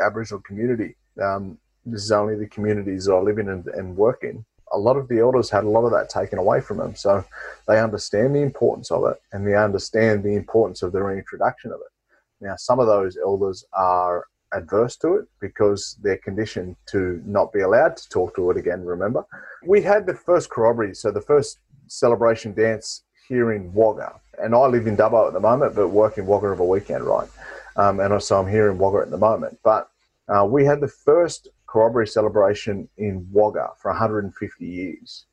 [0.00, 0.96] Aboriginal community.
[1.22, 4.44] Um, this is only the communities that I live in and, and work in.
[4.72, 6.96] A lot of the elders had a lot of that taken away from them.
[6.96, 7.24] So
[7.68, 11.80] they understand the importance of it and they understand the importance of the reintroduction of
[11.80, 11.92] it.
[12.40, 17.60] Now, some of those elders are adverse to it because they're conditioned to not be
[17.60, 19.24] allowed to talk to it again, remember?
[19.66, 24.20] We had the first corroboree, so the first celebration dance here in Wagga.
[24.40, 27.04] And I live in Dubbo at the moment, but work in Wagga of a weekend,
[27.04, 27.28] right?
[27.76, 29.58] Um, and so I'm here in Wagga at the moment.
[29.62, 29.88] But
[30.28, 35.26] uh, we had the first corroboree celebration in Wagga for 150 years.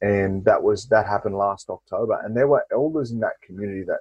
[0.00, 2.20] And that was that happened last October.
[2.24, 4.00] And there were elders in that community that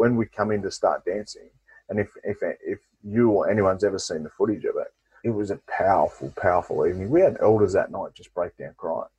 [0.00, 1.50] when we come in to start dancing,
[1.90, 5.50] and if if if you or anyone's ever seen the footage of it, it was
[5.50, 7.10] a powerful, powerful evening.
[7.10, 9.14] We had elders that night just break down crying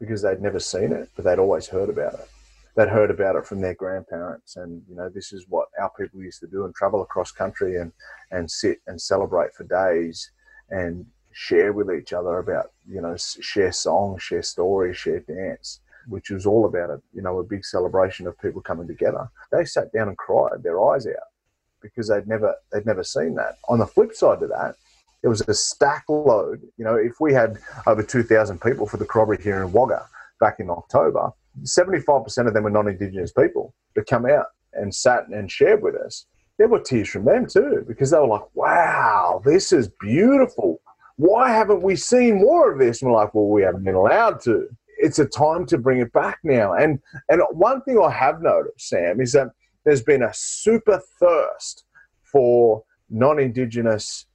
[0.00, 2.30] because they'd never seen it, but they'd always heard about it.
[2.74, 6.22] They'd heard about it from their grandparents, and you know this is what our people
[6.22, 7.92] used to do and travel across country and
[8.30, 10.30] and sit and celebrate for days
[10.70, 16.30] and share with each other about you know share songs, share stories, share dance which
[16.30, 19.28] was all about a you know a big celebration of people coming together.
[19.52, 21.30] They sat down and cried their eyes out
[21.82, 23.58] because they'd never they'd never seen that.
[23.68, 24.76] On the flip side to that,
[25.22, 26.60] it was a stack load.
[26.76, 30.06] You know, if we had over two thousand people for the corroboree here in Wagga
[30.40, 31.30] back in October,
[31.62, 35.82] seventy five percent of them were non-indigenous people that come out and sat and shared
[35.82, 36.26] with us.
[36.58, 40.80] There were tears from them too because they were like, "Wow, this is beautiful."
[41.16, 43.00] Why haven't we seen more of this?
[43.00, 44.68] And we're like, well, we haven't been allowed to
[45.04, 46.72] it's a time to bring it back now.
[46.72, 49.48] And and one thing I have noticed, Sam, is that
[49.84, 51.84] there's been a super thirst
[52.22, 54.26] for non-indigenous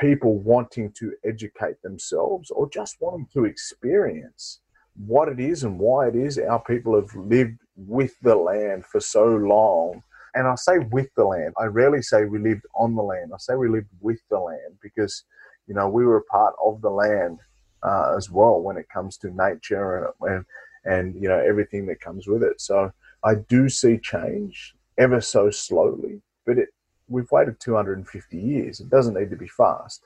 [0.00, 4.60] people wanting to educate themselves or just wanting to experience
[5.06, 9.00] what it is and why it is our people have lived with the land for
[9.00, 10.02] so long.
[10.34, 11.54] And I say with the land.
[11.56, 13.30] I rarely say we lived on the land.
[13.32, 15.24] I say we lived with the land because,
[15.68, 17.38] you know, we were a part of the land
[17.82, 20.44] uh, as well when it comes to nature and, and
[20.84, 22.60] and you know everything that comes with it.
[22.60, 22.92] So
[23.24, 26.68] I do see change ever so slowly, but it
[27.08, 28.80] we've waited 250 years.
[28.80, 30.04] It doesn't need to be fast.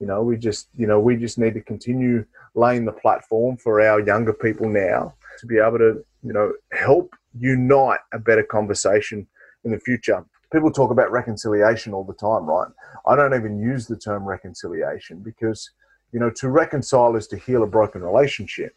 [0.00, 3.80] You know, we just, you know, we just need to continue laying the platform for
[3.80, 9.26] our younger people now to be able to, you know, help unite a better conversation
[9.64, 10.24] in the future.
[10.52, 12.70] People talk about reconciliation all the time, right?
[13.06, 15.70] I don't even use the term reconciliation because,
[16.14, 18.76] you know, to reconcile is to heal a broken relationship.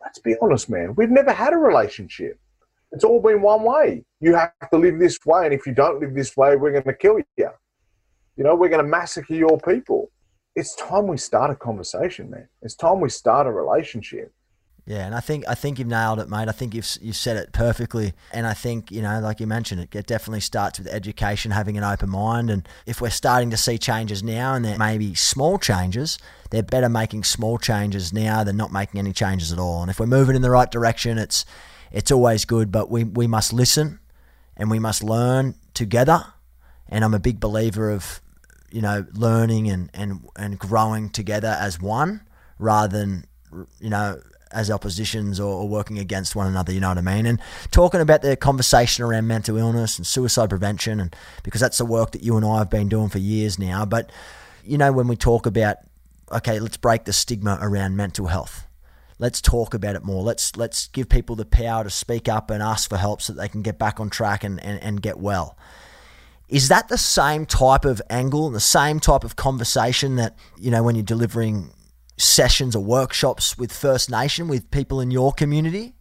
[0.00, 0.94] Let's be honest, man.
[0.94, 2.38] We've never had a relationship.
[2.92, 4.04] It's all been one way.
[4.20, 6.84] You have to live this way, and if you don't live this way, we're going
[6.84, 7.48] to kill you.
[8.36, 10.12] You know, we're going to massacre your people.
[10.54, 12.46] It's time we start a conversation, man.
[12.62, 14.32] It's time we start a relationship.
[14.84, 16.48] Yeah, and I think I think you've nailed it, mate.
[16.48, 19.80] I think you've you said it perfectly, and I think you know, like you mentioned,
[19.80, 23.56] it, it definitely starts with education, having an open mind, and if we're starting to
[23.56, 26.18] see changes now, and there may be small changes,
[26.50, 29.82] they're better making small changes now than not making any changes at all.
[29.82, 31.44] And if we're moving in the right direction, it's
[31.92, 34.00] it's always good, but we we must listen,
[34.56, 36.24] and we must learn together.
[36.88, 38.20] And I'm a big believer of
[38.72, 42.22] you know learning and and and growing together as one
[42.58, 43.26] rather than
[43.78, 44.20] you know
[44.52, 46.72] as oppositions or, or, working against one another.
[46.72, 47.26] You know what I mean?
[47.26, 51.86] And talking about the conversation around mental illness and suicide prevention, and because that's the
[51.86, 53.84] work that you and I have been doing for years now.
[53.84, 54.10] But
[54.64, 55.78] you know, when we talk about
[56.32, 58.66] okay, let's break the stigma around mental health.
[59.18, 60.22] Let's talk about it more.
[60.22, 63.40] Let's let's give people the power to speak up and ask for help so that
[63.40, 65.56] they can get back on track and, and, and get well.
[66.48, 70.82] Is that the same type of angle the same type of conversation that, you know,
[70.82, 71.70] when you're delivering
[72.22, 75.94] sessions or workshops with First Nation, with people in your community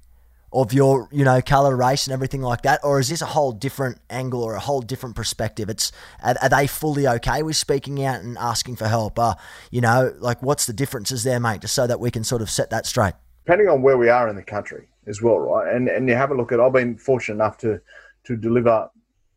[0.54, 2.80] of your, you know, color, race, and everything like that?
[2.84, 5.70] Or is this a whole different angle or a whole different perspective?
[5.70, 5.92] It's
[6.24, 9.18] are, are they fully okay with speaking out and asking for help?
[9.18, 9.36] Uh,
[9.72, 12.50] you know, like what's the differences there, mate, just so that we can sort of
[12.50, 13.14] set that straight?
[13.46, 15.74] Depending on where we are in the country as well, right?
[15.74, 16.60] And and you have a look at.
[16.60, 17.82] I've been fortunate enough to
[18.26, 18.90] to deliver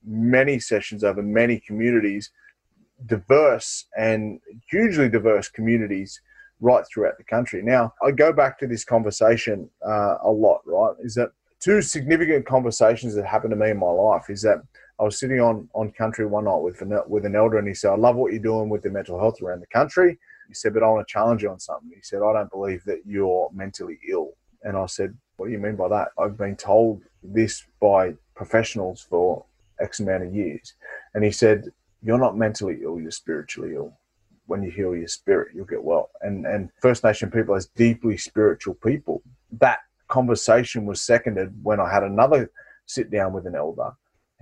[0.04, 2.30] many sessions over many communities,
[3.06, 6.20] diverse and hugely diverse communities
[6.60, 7.62] right throughout the country.
[7.62, 10.94] Now, I go back to this conversation uh, a lot, right?
[11.00, 14.58] Is that two significant conversations that happened to me in my life is that
[15.00, 17.74] I was sitting on, on country one night with an, with an elder and he
[17.74, 20.18] said, I love what you're doing with the mental health around the country.
[20.48, 21.90] He said, but I want to challenge you on something.
[21.94, 24.32] He said, I don't believe that you're mentally ill.
[24.62, 26.08] And I said, what do you mean by that?
[26.18, 29.44] I've been told this by professionals for
[29.80, 30.74] X amount of years.
[31.14, 31.64] And he said,
[32.02, 33.98] you're not mentally ill, you're spiritually ill
[34.46, 36.10] when you heal your spirit, you'll get well.
[36.20, 39.22] And and First Nation people as deeply spiritual people.
[39.52, 42.50] That conversation was seconded when I had another
[42.86, 43.92] sit down with an elder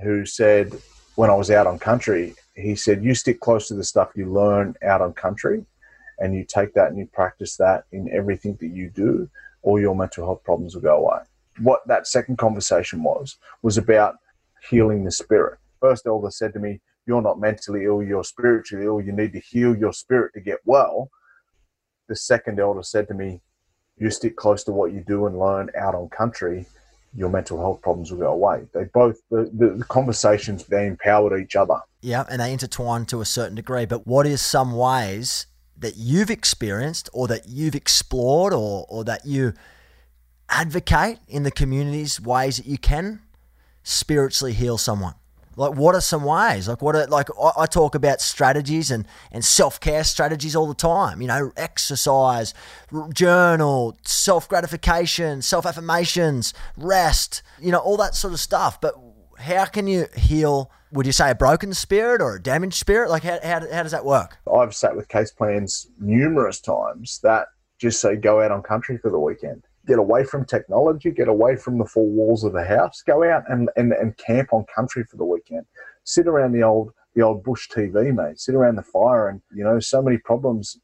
[0.02, 0.72] who said
[1.14, 4.26] when I was out on country, he said, You stick close to the stuff you
[4.26, 5.64] learn out on country
[6.18, 9.28] and you take that and you practice that in everything that you do,
[9.62, 11.20] all your mental health problems will go away.
[11.58, 14.16] What that second conversation was was about
[14.68, 15.58] healing the spirit.
[15.80, 19.40] First elder said to me, you're not mentally ill, you're spiritually ill, you need to
[19.40, 21.10] heal your spirit to get well.
[22.08, 23.40] The second elder said to me,
[23.96, 26.66] You stick close to what you do and learn out on country,
[27.14, 28.64] your mental health problems will go away.
[28.72, 31.80] They both, the, the, the conversations, they empowered each other.
[32.00, 33.86] Yeah, and they intertwine to a certain degree.
[33.86, 39.26] But what is some ways that you've experienced or that you've explored or, or that
[39.26, 39.52] you
[40.48, 43.20] advocate in the communities, ways that you can
[43.82, 45.14] spiritually heal someone?
[45.56, 46.68] Like, what are some ways?
[46.68, 50.66] Like, what are like I, I talk about strategies and and self care strategies all
[50.66, 51.20] the time.
[51.20, 52.54] You know, exercise,
[53.12, 57.42] journal, self gratification, self affirmations, rest.
[57.60, 58.80] You know, all that sort of stuff.
[58.80, 58.94] But
[59.38, 60.70] how can you heal?
[60.92, 63.08] Would you say a broken spirit or a damaged spirit?
[63.08, 64.36] Like, how, how, how does that work?
[64.52, 67.46] I've sat with case plans numerous times that
[67.78, 71.56] just say go out on country for the weekend get away from technology, get away
[71.56, 75.04] from the four walls of the house, go out and, and, and camp on country
[75.04, 75.66] for the weekend.
[76.04, 78.40] Sit around the old the old bush TV, mate.
[78.40, 80.78] Sit around the fire and you know, so many problems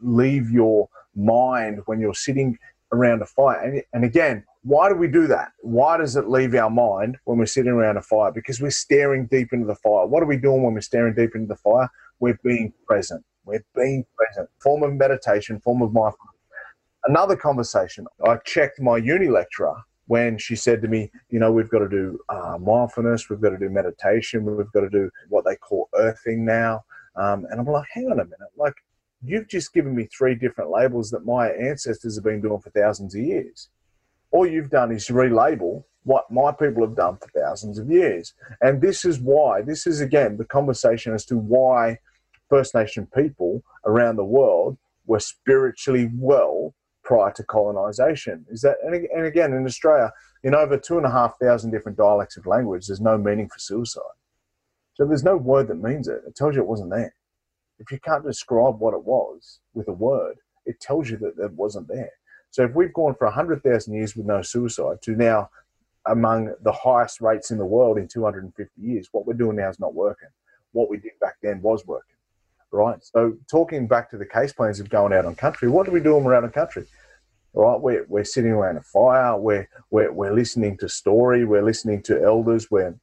[0.00, 2.58] leave your mind when you're sitting
[2.92, 3.60] around a fire.
[3.60, 5.52] And, and again, why do we do that?
[5.60, 8.32] Why does it leave our mind when we're sitting around a fire?
[8.32, 10.06] Because we're staring deep into the fire.
[10.06, 11.88] What are we doing when we're staring deep into the fire?
[12.20, 13.24] We're being present.
[13.44, 14.48] We're being present.
[14.58, 16.34] Form of meditation, form of mindfulness
[17.06, 18.06] another conversation.
[18.26, 21.88] I checked my uni lecturer when she said to me, you know, we've got to
[21.88, 25.88] do uh, mindfulness, we've got to do meditation, we've got to do what they call
[25.94, 26.82] earthing now.
[27.16, 28.74] Um, and I'm like, hang on a minute, like
[29.22, 33.14] you've just given me three different labels that my ancestors have been doing for thousands
[33.14, 33.68] of years.
[34.30, 38.32] All you've done is relabel what my people have done for thousands of years.
[38.62, 41.98] And this is why, this is again the conversation as to why
[42.48, 46.74] First Nation people around the world were spiritually well
[47.08, 48.44] prior to colonisation.
[48.50, 50.12] Is that and, and again in Australia,
[50.44, 53.58] in over two and a half thousand different dialects of language, there's no meaning for
[53.58, 54.02] suicide.
[54.92, 56.20] So there's no word that means it.
[56.26, 57.14] It tells you it wasn't there.
[57.78, 60.36] If you can't describe what it was with a word,
[60.66, 62.12] it tells you that it wasn't there.
[62.50, 65.48] So if we've gone for 100,000 years with no suicide to now
[66.06, 69.80] among the highest rates in the world in 250 years, what we're doing now is
[69.80, 70.28] not working.
[70.72, 72.16] What we did back then was working,
[72.72, 72.98] right?
[73.02, 76.00] So talking back to the case plans of going out on country, what do we
[76.00, 76.86] do when we're out on country?
[77.54, 82.02] Right, we're, we're sitting around a fire, we're, we're, we're listening to story, we're listening
[82.02, 82.94] to elders, we're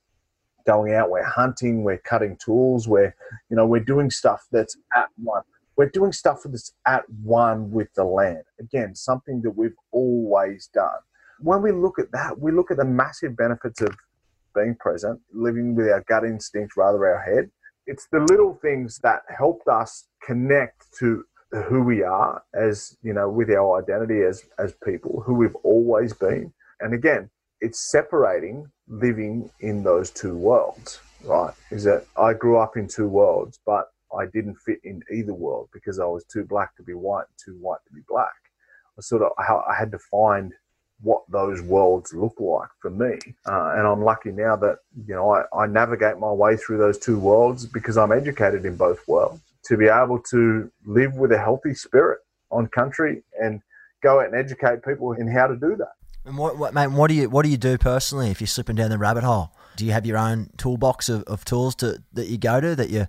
[0.65, 3.15] going out, we're hunting, we're cutting tools, we're,
[3.49, 5.41] you know, we're doing stuff that's at one
[5.75, 8.43] we're doing stuff that's at one with the land.
[8.59, 10.99] Again, something that we've always done.
[11.39, 13.95] When we look at that, we look at the massive benefits of
[14.53, 17.51] being present, living with our gut instinct rather our head.
[17.87, 21.23] It's the little things that helped us connect to
[21.67, 26.13] who we are as, you know, with our identity as, as people, who we've always
[26.13, 26.51] been.
[26.79, 27.29] And again,
[27.61, 31.53] it's separating living in those two worlds, right?
[31.71, 35.69] Is that I grew up in two worlds, but I didn't fit in either world
[35.73, 38.33] because I was too black to be white, too white to be black.
[38.97, 40.53] I sort of I had to find
[41.01, 45.31] what those worlds look like for me, uh, and I'm lucky now that you know
[45.31, 49.41] I, I navigate my way through those two worlds because I'm educated in both worlds
[49.65, 52.19] to be able to live with a healthy spirit
[52.51, 53.61] on country and
[54.01, 55.93] go out and educate people in how to do that.
[56.23, 56.87] And what, what mate?
[56.87, 59.51] What do you what do you do personally if you're slipping down the rabbit hole?
[59.75, 62.89] Do you have your own toolbox of, of tools to that you go to that
[62.89, 63.07] you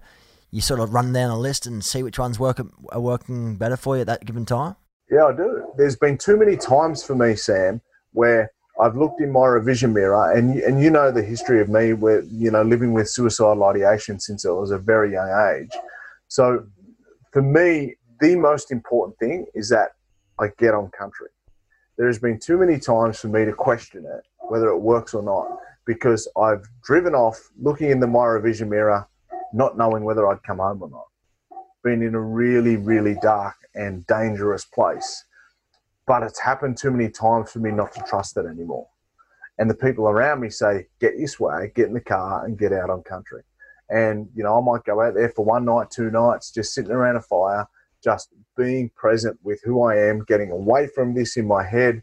[0.51, 2.61] you sort of run down a list and see which ones work
[2.91, 4.77] are working better for you at that given time?
[5.11, 5.73] Yeah, I do.
[5.77, 7.81] There's been too many times for me, Sam,
[8.13, 8.51] where
[8.81, 12.23] I've looked in my revision mirror, and and you know the history of me, where
[12.25, 15.71] you know living with suicidal ideation since I was a very young age.
[16.29, 16.67] So,
[17.33, 19.91] for me, the most important thing is that
[20.41, 21.29] I get on country.
[21.97, 25.23] There has been too many times for me to question it, whether it works or
[25.23, 25.47] not,
[25.87, 29.07] because I've driven off looking in the my revision mirror
[29.53, 31.07] not knowing whether I'd come home or not.
[31.87, 35.25] Been in a really, really dark and dangerous place.
[36.05, 38.89] But it's happened too many times for me not to trust it anymore.
[39.57, 42.73] And the people around me say, get your swag, get in the car and get
[42.73, 43.43] out on country.
[43.89, 46.91] And, you know, I might go out there for one night, two nights, just sitting
[46.91, 47.69] around a fire,
[48.03, 52.03] just being present with who I am, getting away from this in my head,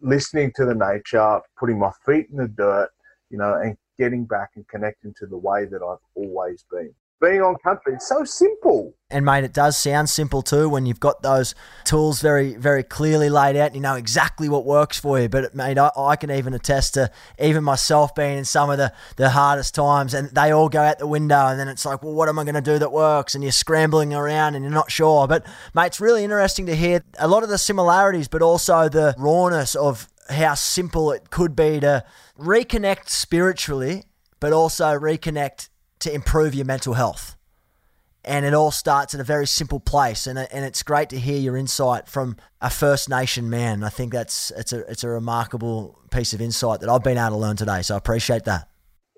[0.00, 2.88] listening to the nature, putting my feet in the dirt,
[3.28, 6.94] you know, and getting back and connecting to the way that I've always been.
[7.20, 8.94] Being on country, it's so simple.
[9.10, 11.54] And mate, it does sound simple too when you've got those
[11.84, 13.68] tools very, very clearly laid out.
[13.68, 15.28] And you know exactly what works for you.
[15.28, 17.10] But mate, I, I can even attest to
[17.40, 21.00] even myself being in some of the, the hardest times, and they all go out
[21.00, 21.46] the window.
[21.46, 23.34] And then it's like, well, what am I going to do that works?
[23.34, 25.26] And you're scrambling around and you're not sure.
[25.26, 25.44] But
[25.74, 29.74] mate, it's really interesting to hear a lot of the similarities, but also the rawness
[29.74, 32.04] of how simple it could be to
[32.38, 34.04] reconnect spiritually,
[34.38, 35.68] but also reconnect
[36.00, 37.36] to improve your mental health.
[38.24, 41.38] And it all starts at a very simple place, and and it's great to hear
[41.38, 43.82] your insight from a First Nation man.
[43.82, 47.30] I think that's it's a it's a remarkable piece of insight that I've been able
[47.30, 47.80] to learn today.
[47.82, 48.68] So I appreciate that.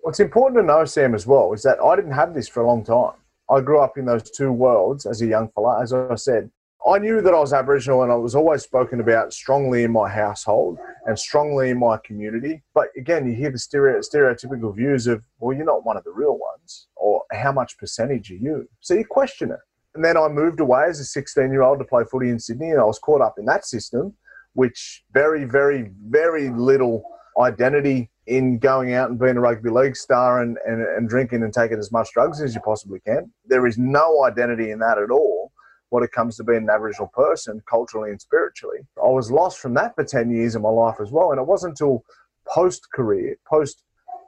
[0.02, 2.66] What's important to know, Sam, as well, is that I didn't have this for a
[2.66, 3.14] long time.
[3.50, 5.82] I grew up in those two worlds as a young fella.
[5.82, 6.50] As I said,
[6.86, 10.08] I knew that I was Aboriginal and I was always spoken about strongly in my
[10.08, 12.62] household and strongly in my community.
[12.74, 16.12] But again, you hear the stereo, stereotypical views of, well, you're not one of the
[16.12, 18.66] real ones, or how much percentage are you?
[18.80, 19.58] So you question it.
[19.94, 22.70] And then I moved away as a 16 year old to play footy in Sydney
[22.70, 24.14] and I was caught up in that system,
[24.54, 27.02] which very, very, very little
[27.38, 31.52] identity in going out and being a rugby league star and, and, and drinking and
[31.52, 33.30] taking as much drugs as you possibly can.
[33.44, 35.52] There is no identity in that at all
[35.90, 38.78] what it comes to being an Aboriginal person, culturally and spiritually.
[38.96, 41.30] I was lost from that for 10 years of my life as well.
[41.30, 42.04] And it wasn't until
[42.48, 43.84] post career, post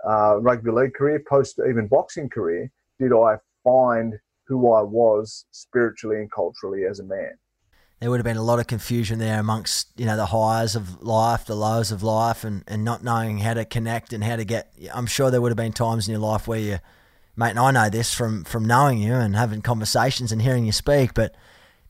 [0.08, 4.14] uh, rugby league career, post even boxing career, did I find
[4.46, 7.38] who I was spiritually and culturally as a man.
[8.00, 11.02] There would have been a lot of confusion there amongst you know the highs of
[11.02, 14.44] life, the lows of life, and, and not knowing how to connect and how to
[14.44, 14.72] get.
[14.92, 16.78] I'm sure there would have been times in your life where you,
[17.36, 20.72] mate, and I know this from from knowing you and having conversations and hearing you
[20.72, 21.36] speak, but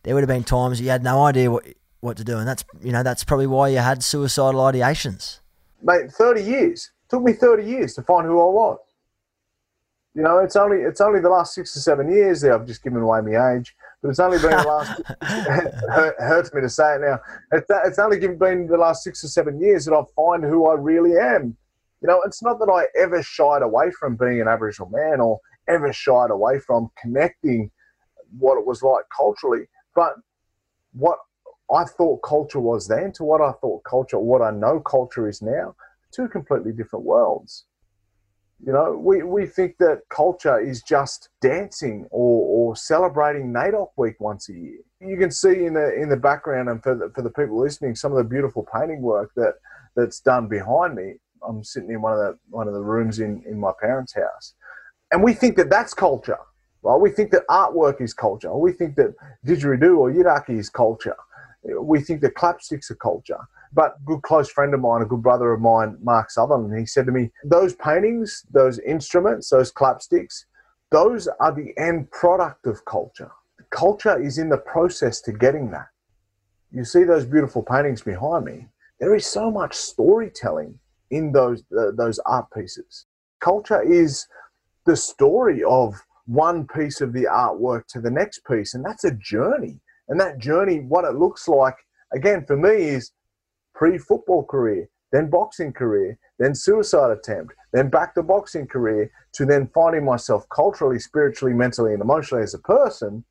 [0.03, 1.67] there would have been times you had no idea what
[2.01, 5.41] what to do, and that's you know that's probably why you had suicidal ideations.
[5.83, 8.79] Mate, thirty years it took me thirty years to find who I was.
[10.15, 12.83] You know, it's only it's only the last six or seven years that I've just
[12.83, 15.01] given away my age, but it's only been the last.
[15.23, 17.19] it hurts me to say it now.
[17.53, 20.75] It's, it's only been the last six or seven years that I've find who I
[20.75, 21.57] really am.
[22.03, 25.39] You know, it's not that I ever shied away from being an Aboriginal man or
[25.69, 27.71] ever shied away from connecting
[28.39, 29.67] what it was like culturally.
[29.95, 30.15] But
[30.93, 31.19] what
[31.73, 35.43] I thought culture was then to what I thought culture, what I know culture is
[35.43, 35.75] now,
[36.15, 37.65] two completely different worlds.
[38.65, 44.21] You know, we, we think that culture is just dancing or, or celebrating NAIDOC week
[44.21, 44.79] once a year.
[45.01, 47.97] You can see in the in the background and for the, for the people listening,
[47.97, 49.55] some of the beautiful painting work that
[49.97, 51.15] that's done behind me.
[51.47, 54.55] I'm sitting in one of the one of the rooms in, in my parents' house,
[55.11, 56.39] and we think that that's culture,
[56.83, 57.01] right?
[57.01, 58.55] We think that artwork is culture.
[58.57, 59.15] We think that
[59.47, 61.17] didgeridoo or yidaki is culture.
[61.81, 63.39] We think that clapsticks are culture.
[63.73, 66.87] But a good close friend of mine, a good brother of mine, Mark Sutherland, he
[66.87, 70.45] said to me, those paintings, those instruments, those clapsticks,
[70.91, 73.31] those are the end product of culture.
[73.71, 75.87] Culture is in the process to getting that.
[76.71, 78.67] You see those beautiful paintings behind me.
[79.01, 80.79] There is so much storytelling
[81.11, 83.07] in those uh, those art pieces.
[83.41, 84.27] Culture is
[84.85, 85.95] the story of
[86.27, 89.81] one piece of the artwork to the next piece, and that's a journey.
[90.09, 91.77] And that journey, what it looks like,
[92.13, 93.13] again, for me, is
[93.75, 99.45] pre football career, then boxing career, then suicide attempt, then back to boxing career, to
[99.45, 103.25] then finding myself culturally, spiritually, mentally, and emotionally as a person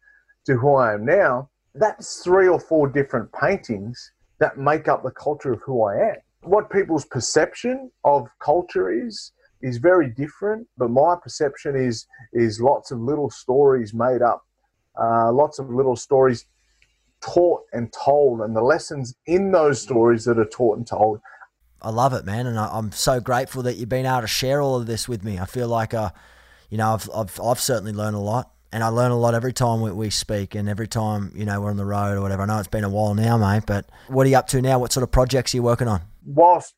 [0.46, 1.50] to who I am now.
[1.76, 6.16] That's three or four different paintings that make up the culture of who I am.
[6.44, 9.32] What people's perception of culture is,
[9.62, 14.46] is very different, but my perception is is lots of little stories made up,
[15.00, 16.46] uh, lots of little stories
[17.22, 21.20] taught and told and the lessons in those stories that are taught and told.
[21.82, 24.62] I love it, man, and I, am so grateful that you've been able to share
[24.62, 25.40] all of this with me.
[25.40, 26.12] I feel like, uh,
[26.70, 29.54] you know, I've, I've, I've certainly learned a lot, and I learn a lot every
[29.54, 32.44] time we, we speak, and every time you know we're on the road or whatever.
[32.44, 34.80] I know it's been a while now, mate, but what are you up to now?
[34.80, 36.02] What sort of projects are you working on?
[36.26, 36.76] Whilst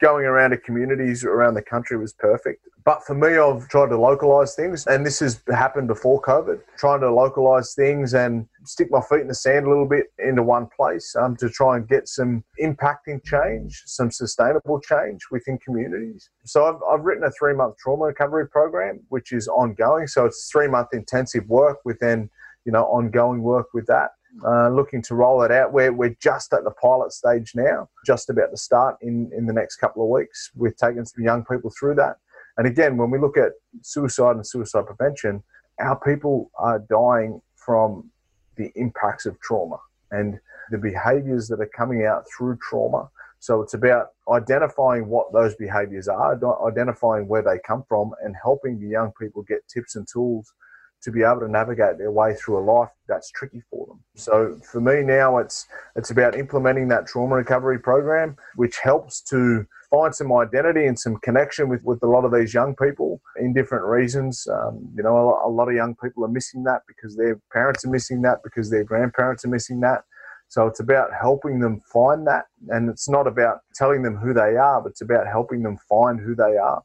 [0.00, 2.66] going around to communities around the country was perfect.
[2.86, 7.00] But for me, I've tried to localize things, and this has happened before COVID, trying
[7.00, 10.68] to localize things and stick my feet in the sand a little bit into one
[10.68, 16.30] place um, to try and get some impacting change, some sustainable change within communities.
[16.44, 20.06] So I've, I've written a three month trauma recovery program, which is ongoing.
[20.06, 22.30] So it's three month intensive work with then,
[22.64, 24.10] you know, ongoing work with that
[24.44, 25.72] uh, looking to roll it out.
[25.72, 29.52] We're, we're just at the pilot stage now, just about to start in, in the
[29.52, 30.50] next couple of weeks.
[30.54, 32.16] We've taken some young people through that.
[32.56, 33.52] And again, when we look at
[33.82, 35.42] suicide and suicide prevention,
[35.80, 38.10] our people are dying from
[38.56, 39.76] the impacts of trauma
[40.10, 40.38] and
[40.70, 43.08] the behaviors that are coming out through trauma.
[43.38, 48.80] So it's about identifying what those behaviors are, identifying where they come from, and helping
[48.80, 50.52] the young people get tips and tools
[51.02, 54.00] to be able to navigate their way through a life that's tricky for them.
[54.16, 59.66] So for me now, it's it's about implementing that trauma recovery program, which helps to
[59.90, 63.52] find some identity and some connection with, with a lot of these young people in
[63.52, 64.46] different reasons.
[64.50, 67.84] Um, you know, a, a lot of young people are missing that because their parents
[67.84, 70.02] are missing that because their grandparents are missing that.
[70.48, 72.44] So it's about helping them find that.
[72.68, 76.20] And it's not about telling them who they are, but it's about helping them find
[76.20, 76.82] who they are.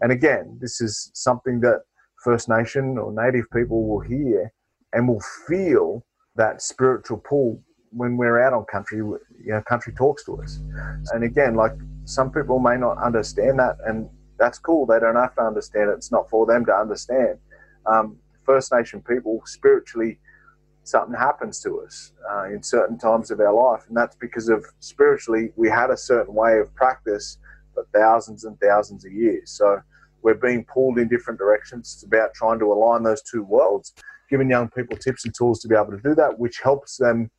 [0.00, 1.82] And again, this is something that
[2.24, 4.52] First Nation or Native people will hear
[4.92, 6.04] and will feel
[6.36, 7.62] that spiritual pull
[7.92, 8.98] when we're out on country.
[8.98, 10.60] You know, country talks to us.
[11.12, 11.72] And again, like
[12.04, 14.86] some people may not understand that, and that's cool.
[14.86, 15.94] They don't have to understand it.
[15.94, 17.38] It's not for them to understand.
[17.86, 20.18] Um, First Nation people spiritually
[20.84, 24.64] something happens to us uh, in certain times of our life, and that's because of
[24.80, 27.38] spiritually we had a certain way of practice
[27.74, 29.50] for thousands and thousands of years.
[29.50, 29.80] So
[30.22, 31.92] we're being pulled in different directions.
[31.94, 33.92] It's about trying to align those two worlds,
[34.30, 37.30] giving young people tips and tools to be able to do that, which helps them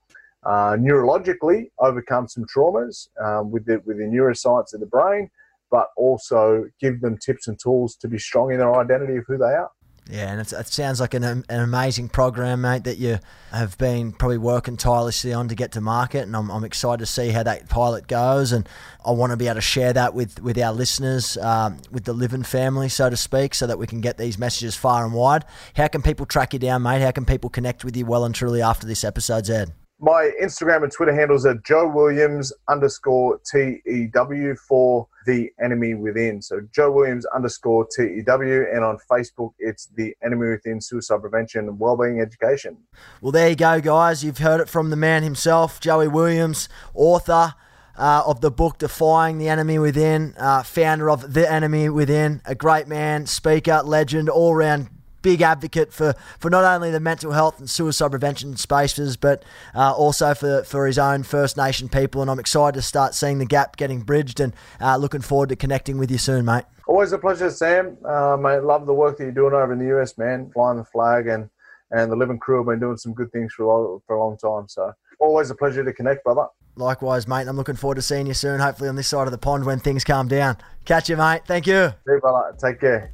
[0.45, 5.29] uh, neurologically overcome some traumas um, with the with the neuroscience of the brain,
[5.71, 9.37] but also give them tips and tools to be strong in their identity of who
[9.37, 9.71] they are.
[10.09, 13.19] Yeah, and it sounds like an, an amazing program, mate, that you
[13.51, 16.23] have been probably working tirelessly on to get to market.
[16.23, 18.51] And I'm, I'm excited to see how that pilot goes.
[18.51, 18.67] And
[19.05, 22.11] I want to be able to share that with, with our listeners, um, with the
[22.11, 25.45] Livin family, so to speak, so that we can get these messages far and wide.
[25.75, 27.01] How can people track you down, mate?
[27.01, 29.71] How can people connect with you well and truly after this episode's aired?
[30.03, 36.41] My Instagram and Twitter handles are Joe Williams underscore TEW for the enemy within.
[36.41, 41.79] So Joe Williams underscore TEW, and on Facebook it's the enemy within suicide prevention and
[41.79, 42.75] wellbeing education.
[43.21, 44.25] Well, there you go, guys.
[44.25, 47.55] You've heard it from the man himself, Joey Williams, author.
[47.95, 52.55] Uh, of the book Defying the Enemy Within, uh, founder of The Enemy Within, a
[52.55, 54.89] great man, speaker, legend, all round
[55.23, 59.43] big advocate for, for not only the mental health and suicide prevention spaces, but
[59.73, 62.21] uh, also for, for his own First Nation people.
[62.21, 65.55] And I'm excited to start seeing the gap getting bridged and uh, looking forward to
[65.55, 66.65] connecting with you soon, mate.
[66.87, 67.97] Always a pleasure, Sam.
[68.05, 70.85] Um, I love the work that you're doing over in the US, man, flying the
[70.85, 71.49] flag and,
[71.91, 74.19] and the Livin crew have been doing some good things for a, long, for a
[74.19, 74.67] long time.
[74.67, 76.47] So always a pleasure to connect, brother.
[76.75, 77.47] Likewise, mate.
[77.47, 79.79] I'm looking forward to seeing you soon, hopefully on this side of the pond when
[79.79, 80.57] things calm down.
[80.85, 81.41] Catch you, mate.
[81.45, 81.89] Thank you.
[82.05, 82.55] See you, brother.
[82.59, 83.13] Take care.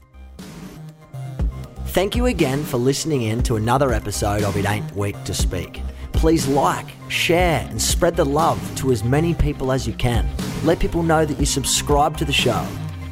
[1.90, 5.82] Thank you again for listening in to another episode of It Ain't Weak to Speak.
[6.12, 10.30] Please like, share, and spread the love to as many people as you can.
[10.64, 12.64] Let people know that you subscribe to the show.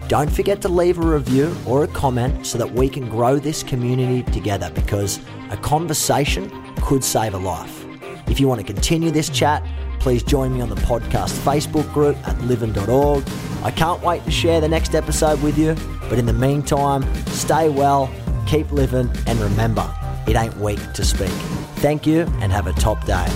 [0.08, 3.64] Don't forget to leave a review or a comment so that we can grow this
[3.64, 5.20] community together because
[5.50, 6.52] a conversation
[6.84, 7.84] could save a life.
[8.28, 9.66] If you want to continue this chat,
[10.00, 13.24] please join me on the podcast Facebook group at livin.org.
[13.64, 15.76] I can't wait to share the next episode with you,
[16.10, 18.14] but in the meantime, stay well,
[18.48, 19.94] keep living, and remember,
[20.28, 21.30] it ain't weak to speak.
[21.78, 23.28] Thank you and have a top day.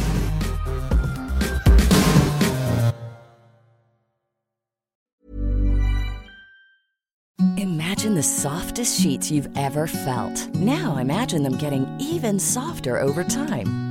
[7.57, 10.47] Imagine the softest sheets you've ever felt.
[10.55, 13.90] Now imagine them getting even softer over time.